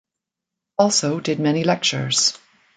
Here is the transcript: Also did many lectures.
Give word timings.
Also 0.79 1.19
did 1.19 1.39
many 1.39 1.63
lectures. 1.63 2.35